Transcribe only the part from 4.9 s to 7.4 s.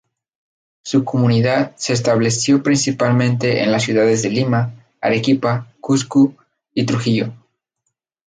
Arequipa, Cuzco y Trujillo.